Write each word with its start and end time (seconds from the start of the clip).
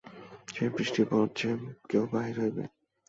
সে 0.53 0.65
বৃষ্টিবজ্রে 0.75 1.51
কে 1.89 1.99
বাহির 2.11 2.35
হইবে। 2.41 2.63